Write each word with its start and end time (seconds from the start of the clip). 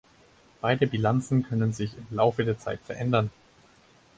Beide 0.61 0.87
Bilanzen 0.87 1.43
können 1.43 1.73
sich 1.73 1.95
im 1.95 2.07
Laufe 2.09 2.43
der 2.43 2.57
Zeit 2.57 2.79
verändern. 2.83 3.29